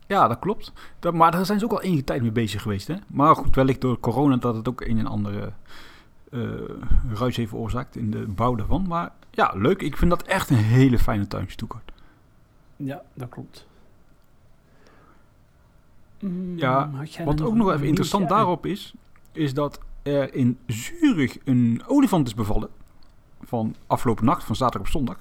[0.07, 0.73] Ja, dat klopt.
[0.99, 2.87] Dat, maar daar zijn ze ook al enige tijd mee bezig geweest.
[2.87, 2.95] Hè?
[3.07, 5.53] Maar goed, wellicht door corona dat het ook een en ander
[6.31, 6.39] eh,
[7.13, 8.85] ruis heeft veroorzaakt in de bouw daarvan.
[8.87, 9.81] Maar ja, leuk.
[9.81, 11.91] Ik vind dat echt een hele fijne tuin, Stuttgart.
[12.75, 13.69] ja, dat klopt.
[16.21, 16.91] Mm, Ja,
[17.25, 18.93] Wat ook nog even interessant daarop is,
[19.31, 22.69] is dat er in Zurich een olifant is bevallen.
[23.41, 25.17] Van afgelopen nacht, van zaterdag op zondag.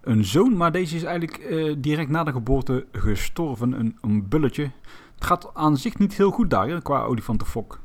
[0.00, 3.72] Een zoon, maar deze is eigenlijk eh, direct na de geboorte gestorven.
[3.80, 4.70] Een, een bulletje.
[5.14, 7.80] Het gaat aan zich niet heel goed daar, hè, qua olifantenfok.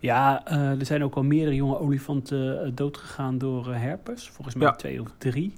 [0.00, 4.30] Ja, eh, er zijn ook al meerdere jonge olifanten eh, doodgegaan door herpes.
[4.30, 4.72] Volgens mij Ja.
[4.72, 5.52] twee of drie.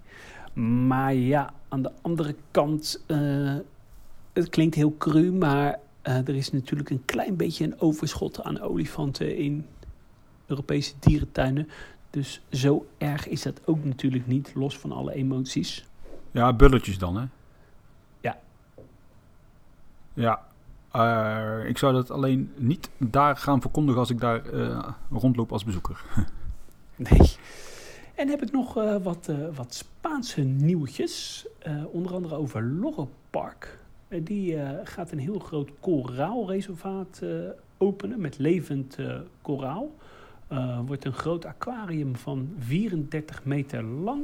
[0.87, 3.05] Maar ja, aan de andere kant,
[4.33, 8.61] het klinkt heel cru, maar eh, er is natuurlijk een klein beetje een overschot aan
[8.61, 9.67] olifanten in
[10.47, 11.69] Europese dierentuinen.
[12.11, 15.87] Dus zo erg is dat ook natuurlijk niet, los van alle emoties.
[16.31, 17.25] Ja, bulletjes dan, hè?
[18.21, 18.39] Ja.
[20.15, 20.47] Ja.
[20.93, 25.65] eh, ik zou dat alleen niet daar gaan verkondigen als ik daar eh, rondloop als
[25.65, 26.05] bezoeker.
[27.11, 27.31] Nee.
[28.15, 31.47] En heb ik nog wat, wat Spaanse nieuwtjes.
[31.91, 33.81] Onder andere over Lorre Park.
[33.90, 33.90] Eh,
[34.23, 37.29] die eh, gaat een heel groot koraalreservaat eh,
[37.79, 39.95] openen met levend eh, koraal.
[40.49, 44.23] Eh, wordt een groot aquarium van 34 meter lang.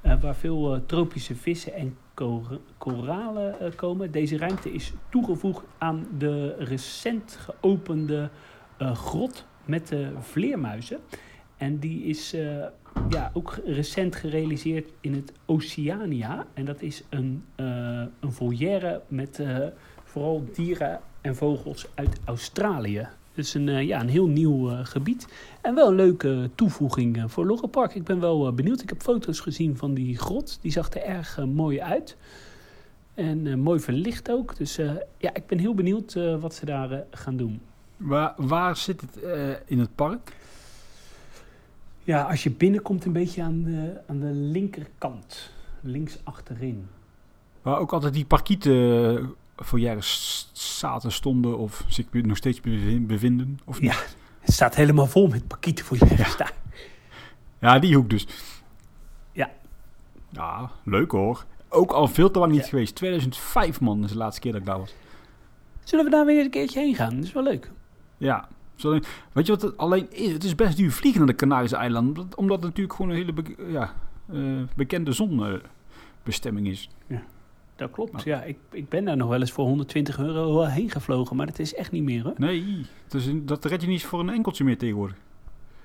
[0.00, 4.10] eh, waar veel eh, tropische vissen en kor- koralen eh, komen.
[4.10, 8.30] Deze ruimte is toegevoegd aan de recent geopende
[8.78, 10.98] eh, grot met de vleermuizen.
[11.60, 12.64] En die is eh,
[13.08, 16.46] ja, ook recent gerealiseerd in het Oceania.
[16.54, 19.66] En dat is een, eh, een volière met eh,
[20.04, 23.08] vooral dieren en vogels uit Australië.
[23.34, 25.26] Dus een, ja, een heel nieuw gebied.
[25.60, 27.94] En wel een leuke toevoeging uh, voor Lorrenpark.
[27.94, 28.82] Ik ben wel benieuwd.
[28.82, 30.58] Ik heb foto's gezien van die grot.
[30.60, 32.16] Die zag er erg mooi uit.
[33.14, 34.56] En mooi verlicht ook.
[34.56, 34.76] Dus
[35.16, 37.60] ja, ik ben heel benieuwd wat ze daar gaan doen.
[37.96, 39.18] Waar, waar zit het
[39.66, 40.38] in het park?
[42.04, 45.50] Ja, als je binnenkomt een beetje aan de, aan de linkerkant.
[45.80, 46.88] Links achterin.
[47.62, 50.02] Waar ook altijd die parkieten voor jaren
[50.52, 52.60] zaten stonden of zich nog steeds
[53.00, 53.58] bevinden?
[53.64, 53.92] Of niet?
[53.92, 53.98] Ja,
[54.40, 56.50] het staat helemaal vol met parkieten voor jaren ja.
[57.60, 58.26] Ja, die hoek dus.
[59.32, 59.50] Ja.
[60.28, 61.44] Ja, leuk hoor.
[61.68, 62.94] Ook al veel te lang niet geweest.
[62.94, 64.94] 2005 man is de laatste keer dat ik daar was.
[65.84, 67.14] Zullen we daar weer een keertje heen gaan?
[67.14, 67.70] Dat is wel leuk.
[68.16, 68.48] Ja.
[69.32, 70.32] Weet je wat het alleen is?
[70.32, 72.28] Het is best duur vliegen naar de Canarische eilanden.
[72.36, 73.32] Omdat het natuurlijk gewoon een hele
[73.72, 73.94] ja,
[74.32, 76.90] uh, bekende zonbestemming is.
[77.06, 77.22] Ja
[77.80, 78.22] dat klopt.
[78.22, 81.58] Ja, ik, ik ben daar nog wel eens voor 120 euro heen gevlogen, maar dat
[81.58, 82.34] is echt niet meer hoor.
[82.36, 85.16] Nee, dus dat red je niet voor een enkeltje meer tegenwoordig.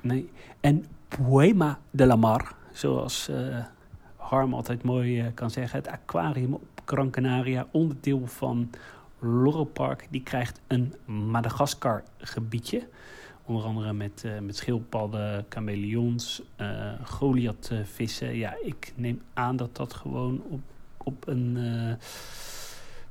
[0.01, 0.29] Nee,
[0.60, 3.58] en Poema de la Mar, zoals uh,
[4.15, 8.69] Harm altijd mooi uh, kan zeggen, het aquarium op Gran Canaria, onderdeel van
[9.74, 12.88] Park, die krijgt een Madagaskar gebiedje.
[13.46, 16.42] Onder andere met, uh, met schildpadden, chameleons,
[17.04, 18.36] Goliathvissen.
[18.36, 20.62] Ja, ik neem aan dat dat gewoon op
[21.06, 21.94] op een uh,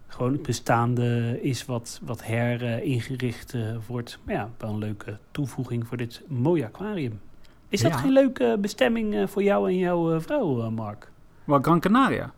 [0.06, 4.18] gewoon bestaande is wat, wat heringericht uh, wordt.
[4.24, 7.20] Maar ja, wel een leuke toevoeging voor dit mooie aquarium.
[7.68, 11.10] Is dat geen leuke bestemming uh, voor jou en jouw vrouw, Mark?
[11.44, 12.32] Wat, Gran Canaria?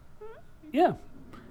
[0.71, 0.97] Ja.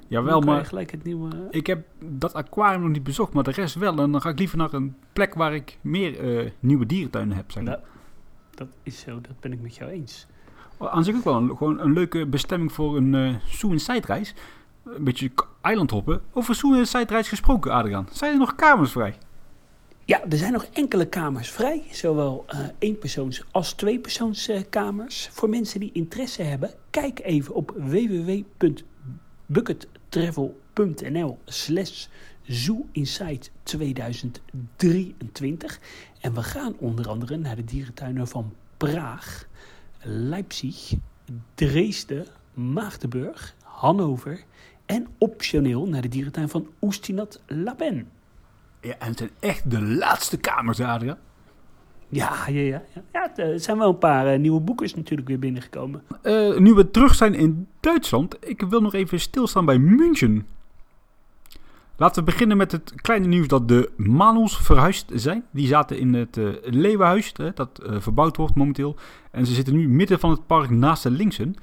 [0.07, 1.47] Jawel, maar gelijk het nieuwe...
[1.49, 3.97] ik heb dat aquarium nog niet bezocht, maar de rest wel.
[3.97, 7.51] En dan ga ik liever naar een plek waar ik meer nieuwe dierentuinen heb.
[7.51, 7.79] Zeg nou,
[8.55, 10.27] dat is zo, dat ben ik met jou eens.
[10.77, 14.33] Aan zich ook wel een, gewoon een leuke bestemming voor een uh, Sue reis.
[14.83, 16.21] Een beetje eilandhoppen.
[16.33, 18.07] Over Sue reis gesproken, Adriaan.
[18.11, 19.17] Zijn er nog kamers vrij?
[20.05, 21.83] Ja, er zijn nog enkele kamers vrij.
[21.91, 25.27] Zowel uh, eenpersoons als tweepersoonskamers.
[25.27, 27.73] Uh, voor mensen die interesse hebben, kijk even op
[29.45, 32.07] www.buckettravel.nl slash
[32.41, 35.79] Zoo Insight 2023.
[36.19, 39.47] En we gaan onder andere naar de dierentuinen van Praag.
[40.01, 40.93] Leipzig,
[41.53, 44.43] Dresden, Maagdenburg, Hannover
[44.85, 48.09] en optioneel naar de dierentuin van Oestinat Laben.
[48.81, 51.17] Ja, en het zijn echt de laatste kamers, Adriaan.
[52.09, 52.83] Ja, ja, ja.
[53.13, 53.35] ja.
[53.35, 56.03] er zijn wel een paar uh, nieuwe boekers natuurlijk weer binnengekomen.
[56.23, 60.47] Uh, nu we terug zijn in Duitsland, ik wil nog even stilstaan bij München.
[61.97, 65.43] Laten we beginnen met het kleine nieuws dat de Manels verhuisd zijn.
[65.51, 68.95] Die zaten in het uh, Leeuwenhuis, dat verbouwd wordt momenteel.
[69.31, 71.55] En ze zitten nu midden van het park naast de Linksen.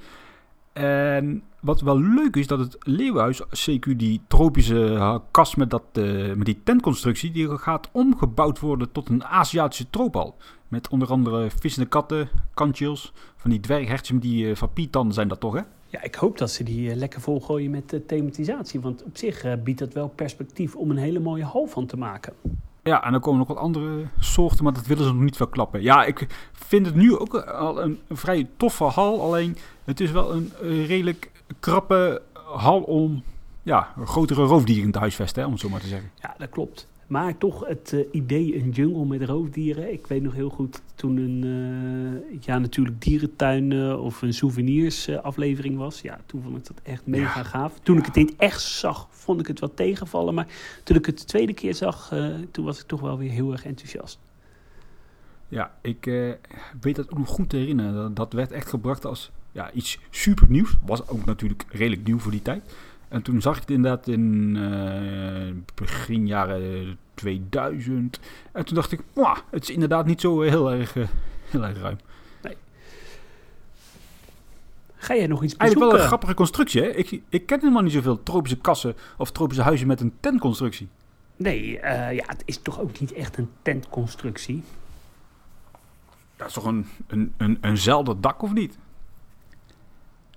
[0.73, 6.33] En wat wel leuk is, dat het Leeuwenhuis, CQ die tropische kast met, dat, uh,
[6.33, 10.35] met die tentconstructie, die gaat omgebouwd worden tot een Aziatische troopal.
[10.67, 14.55] Met onder andere vissende katten, kantjes, van die dwerghertjes met die uh,
[14.91, 15.61] van zijn dat toch hè?
[15.87, 18.81] Ja, ik hoop dat ze die uh, lekker volgooien met uh, thematisatie.
[18.81, 22.33] Want op zich biedt dat wel perspectief om een hele mooie hal van te maken.
[22.83, 25.81] Ja, en dan komen nog wat andere soorten, maar dat willen ze nog niet verklappen.
[25.81, 29.21] Ja, ik vind het nu ook al een, een vrij toffe hal.
[29.21, 30.51] Alleen, het is wel een,
[30.85, 32.21] redelijk krappe
[32.55, 33.23] hal om
[33.63, 36.11] ja, grotere roofdieren te huisvesten, hè, om het zo maar te zeggen.
[36.21, 36.87] Ja, dat klopt.
[37.07, 39.93] Maar toch het uh, idee een jungle met roofdieren.
[39.93, 45.17] Ik weet nog heel goed toen een, uh, ja natuurlijk dierentuin of een souvenirs uh,
[45.17, 46.01] aflevering was.
[46.01, 47.79] Ja, toen vond ik dat echt mega gaaf.
[47.83, 50.33] Toen ik het in het echt zag, vond ik het wat tegenvallen.
[50.33, 50.47] Maar
[50.83, 52.13] toen ik het de tweede keer zag,
[52.51, 54.19] toen was ik toch wel weer heel erg enthousiast.
[55.47, 56.05] Ja, ik
[56.81, 58.13] weet dat ook nog goed te herinneren.
[58.13, 60.77] Dat werd echt gebracht als ja, iets super nieuws.
[60.85, 62.73] Was ook natuurlijk redelijk nieuw voor die tijd.
[63.13, 68.19] En toen zag ik het inderdaad in uh, begin jaren 2000.
[68.51, 68.99] En toen dacht ik,
[69.49, 71.07] het is inderdaad niet zo heel erg, uh,
[71.49, 71.97] heel erg ruim.
[72.41, 72.57] Nee.
[74.95, 75.59] Ga jij nog iets bezoeken?
[75.59, 76.87] Eigenlijk wel een grappige constructie, hè?
[76.87, 80.87] Ik, ik ken helemaal niet zoveel tropische kassen of tropische huizen met een tentconstructie.
[81.35, 81.71] Nee,
[82.11, 84.63] ja, het is toch ook niet echt een tentconstructie?
[86.43, 88.77] Dat is toch een, een, een, eenzelfde dak, of niet?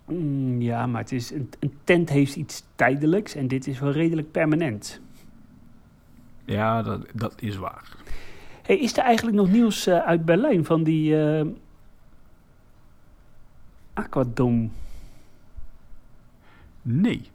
[0.05, 3.91] Mm, ja, maar het is, een, een, tent heeft iets tijdelijks en dit is wel
[3.91, 5.01] redelijk permanent.
[6.45, 7.97] Ja, dat, dat is waar.
[8.63, 11.47] Hey, is er eigenlijk nog nieuws uh, uit Berlijn van die uh,
[13.93, 14.69] Aquadome?
[16.83, 17.31] Nee.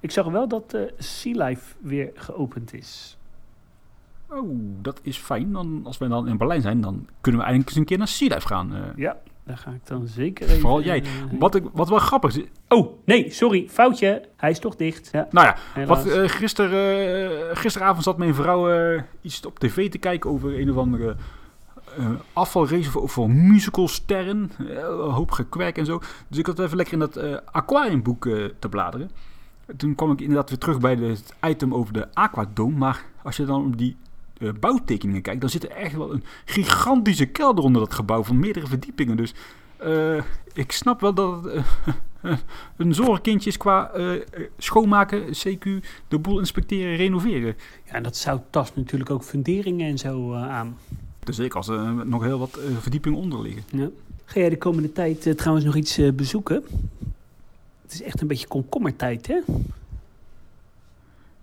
[0.00, 3.15] Ik zag wel dat uh, Sea Life weer geopend is.
[4.30, 5.52] Oh, dat is fijn.
[5.52, 8.08] Dan, als we dan in Berlijn zijn, dan kunnen we eigenlijk eens een keer naar
[8.08, 8.92] Sea gaan.
[8.96, 10.60] Ja, daar ga ik dan zeker even...
[10.60, 11.02] Vooral jij.
[11.02, 11.08] eh,
[11.38, 12.44] Wat, ik, wat wel grappig is.
[12.68, 14.22] Oh, nee, sorry, foutje.
[14.36, 15.08] Hij is toch dicht.
[15.12, 16.04] Ja, Nou ja, helaas.
[16.04, 20.60] wat, eh, gister, eh, gisteravond zat mijn vrouw eh, iets op tv te kijken over
[20.60, 21.16] een of andere
[21.96, 24.50] eh afvalrace voor, voor musicalsterren.
[24.58, 25.98] Eh, een hoop gekwerk en zo.
[26.28, 29.10] Dus ik had even lekker in dat eh, aquariumboek eh, te bladeren.
[29.76, 32.76] Toen kwam ik inderdaad weer terug bij de- het item over de Aquadome.
[32.76, 33.96] Maar als je dan op die
[34.38, 38.38] eh, bouwtekeningen kijkt, dan zit er echt wel een gigantische kelder onder dat gebouw van
[38.38, 39.16] meerdere verdiepingen.
[39.16, 39.34] Dus
[39.76, 40.22] eh,
[40.52, 41.64] ik snap wel dat het
[42.22, 42.38] eh,
[42.76, 43.90] een zorgkindje is qua
[44.58, 47.56] schoonmaken, CQ, de boel inspecteren, renoveren.
[47.84, 50.78] Ja, en dat zout tast natuurlijk ook funderingen en zo aan.
[51.24, 53.62] Dus zeker als er nog heel wat verdiepingen onder liggen.
[53.70, 53.88] Ja.
[54.24, 56.64] Ga jij de komende tijd trouwens nog iets bezoeken?
[57.82, 59.38] Het is echt een beetje komkommertijd, hè?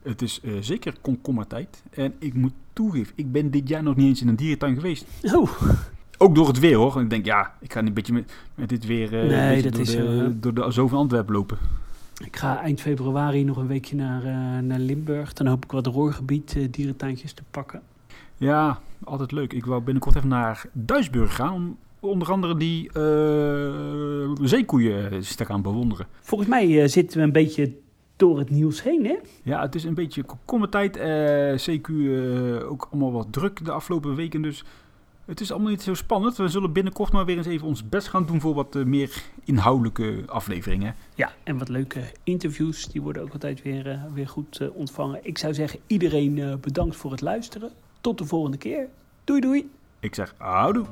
[0.04, 1.84] Het is eh, zeker komkommertijd.
[1.90, 5.06] En ik moet toegeven, ik ben dit jaar nog niet eens in een dierentuin geweest.
[5.36, 5.50] Oh,
[6.18, 7.02] Ook door het weer hoor.
[7.02, 9.82] Ik denk, ja, ik ga een beetje met, met dit weer eh, Nee, dat door,
[9.82, 10.40] is de, zo, hè.
[10.40, 11.58] door de Zoo van Antwerpen lopen.
[12.26, 15.34] ik ga eind februari nog een weekje naar, eh, naar Limburg.
[15.34, 17.82] Dan hoop ik wat roorgebied eh, dierentuintjes te pakken.
[18.38, 19.54] Ja, altijd leuk.
[19.54, 25.46] Ik wou binnenkort even naar Duisburg gaan om onder andere die eh, zeekoeien eens te
[25.46, 26.08] gaan bewonderen.
[26.22, 27.72] Volgens mij eh, zitten we een beetje
[28.16, 29.16] door het nieuws heen, hè?
[29.44, 30.98] Ja, het is een beetje komkommertijd.
[30.98, 34.42] eh CQ eh, ook allemaal wat druk de afgelopen weken.
[34.42, 34.64] Dus
[35.26, 36.38] het is allemaal niet zo spannend.
[36.38, 39.24] We zullen binnenkort maar weer eens even ons best gaan doen voor wat eh, meer
[39.44, 40.96] inhoudelijke afleveringen.
[41.16, 42.88] Ja, en wat leuke interviews.
[42.88, 45.20] Die worden ook altijd weer, weer goed ontvangen.
[45.22, 47.72] Ik zou zeggen, iedereen bedankt voor het luisteren.
[48.02, 48.88] Tot de volgende keer.
[49.24, 49.70] Doei doei.
[50.00, 50.86] Ik zeg, houdoe.